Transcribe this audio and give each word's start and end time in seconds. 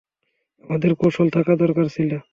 আমাদের 0.63 0.91
কৌশল 0.99 1.27
থাকা 1.35 1.53
দরকার 1.63 1.85
ছিল। 1.95 2.11